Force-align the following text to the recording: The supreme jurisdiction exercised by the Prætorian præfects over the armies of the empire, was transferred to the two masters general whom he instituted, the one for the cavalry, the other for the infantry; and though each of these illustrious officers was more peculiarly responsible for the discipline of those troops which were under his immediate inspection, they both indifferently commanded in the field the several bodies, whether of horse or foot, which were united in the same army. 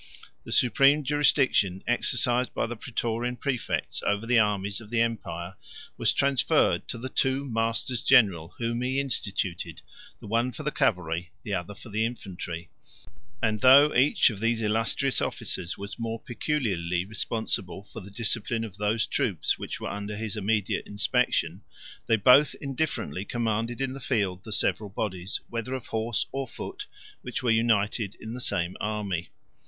The 0.45 0.51
supreme 0.51 1.03
jurisdiction 1.03 1.83
exercised 1.85 2.55
by 2.55 2.65
the 2.65 2.75
Prætorian 2.75 3.37
præfects 3.37 4.01
over 4.01 4.25
the 4.25 4.39
armies 4.39 4.81
of 4.81 4.89
the 4.89 4.99
empire, 4.99 5.57
was 5.95 6.11
transferred 6.11 6.87
to 6.87 6.97
the 6.97 7.07
two 7.07 7.45
masters 7.45 8.01
general 8.01 8.55
whom 8.57 8.81
he 8.81 8.99
instituted, 8.99 9.83
the 10.19 10.25
one 10.25 10.53
for 10.53 10.63
the 10.63 10.71
cavalry, 10.71 11.29
the 11.43 11.53
other 11.53 11.75
for 11.75 11.89
the 11.89 12.03
infantry; 12.03 12.71
and 13.43 13.61
though 13.61 13.93
each 13.93 14.31
of 14.31 14.39
these 14.39 14.59
illustrious 14.63 15.21
officers 15.21 15.77
was 15.77 15.99
more 15.99 16.19
peculiarly 16.19 17.05
responsible 17.05 17.83
for 17.83 17.99
the 17.99 18.09
discipline 18.09 18.63
of 18.63 18.77
those 18.77 19.05
troops 19.05 19.59
which 19.59 19.79
were 19.79 19.91
under 19.91 20.17
his 20.17 20.35
immediate 20.35 20.87
inspection, 20.87 21.61
they 22.07 22.15
both 22.17 22.55
indifferently 22.59 23.23
commanded 23.23 23.79
in 23.79 23.93
the 23.93 23.99
field 23.99 24.43
the 24.43 24.51
several 24.51 24.89
bodies, 24.89 25.41
whether 25.47 25.75
of 25.75 25.85
horse 25.85 26.25
or 26.31 26.47
foot, 26.47 26.87
which 27.21 27.43
were 27.43 27.51
united 27.51 28.15
in 28.19 28.33
the 28.33 28.41
same 28.41 28.75
army. 28.81 29.29